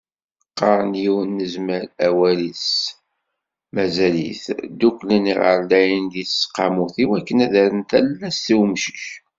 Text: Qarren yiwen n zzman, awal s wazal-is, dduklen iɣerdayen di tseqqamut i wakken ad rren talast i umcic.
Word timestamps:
Qarren 0.57 0.93
yiwen 1.01 1.37
n 1.41 1.45
zzman, 1.51 1.85
awal 2.07 2.41
s 2.65 2.67
wazal-is, 3.75 4.43
dduklen 4.79 5.31
iɣerdayen 5.33 6.05
di 6.13 6.23
tseqqamut 6.25 6.95
i 7.03 7.05
wakken 7.09 7.43
ad 7.45 7.53
rren 7.63 7.81
talast 7.89 8.47
i 8.53 8.55
umcic. 8.63 9.03